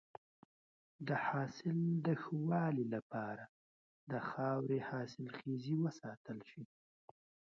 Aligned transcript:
د 1.07 1.09
حاصل 1.27 1.77
د 2.05 2.07
ښه 2.21 2.35
والي 2.49 2.85
لپاره 2.95 3.45
د 4.11 4.13
خاورې 4.29 4.79
حاصلخیزی 4.89 5.75
وساتل 5.83 6.39
شي. 6.49 6.63